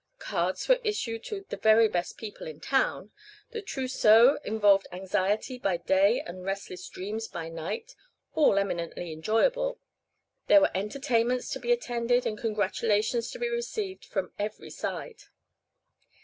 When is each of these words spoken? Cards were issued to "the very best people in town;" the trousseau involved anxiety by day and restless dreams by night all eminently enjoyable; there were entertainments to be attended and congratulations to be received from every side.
Cards 0.17 0.67
were 0.67 0.79
issued 0.83 1.23
to 1.25 1.45
"the 1.49 1.57
very 1.57 1.87
best 1.87 2.17
people 2.17 2.47
in 2.47 2.59
town;" 2.59 3.11
the 3.51 3.61
trousseau 3.61 4.39
involved 4.43 4.87
anxiety 4.91 5.59
by 5.59 5.77
day 5.77 6.19
and 6.21 6.43
restless 6.43 6.89
dreams 6.89 7.27
by 7.27 7.49
night 7.49 7.93
all 8.33 8.57
eminently 8.57 9.11
enjoyable; 9.13 9.77
there 10.47 10.61
were 10.61 10.71
entertainments 10.73 11.51
to 11.51 11.59
be 11.59 11.71
attended 11.71 12.25
and 12.25 12.39
congratulations 12.39 13.29
to 13.29 13.37
be 13.37 13.47
received 13.47 14.03
from 14.05 14.33
every 14.39 14.71
side. 14.71 15.25